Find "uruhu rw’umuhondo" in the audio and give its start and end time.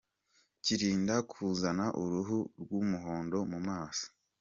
2.01-3.37